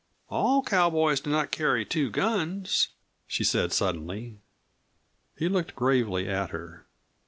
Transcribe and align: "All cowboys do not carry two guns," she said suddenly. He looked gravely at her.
"All 0.29 0.63
cowboys 0.63 1.19
do 1.19 1.29
not 1.29 1.51
carry 1.51 1.85
two 1.85 2.09
guns," 2.09 2.87
she 3.27 3.43
said 3.43 3.71
suddenly. 3.71 4.39
He 5.37 5.47
looked 5.47 5.75
gravely 5.75 6.27
at 6.27 6.49
her. 6.49 6.87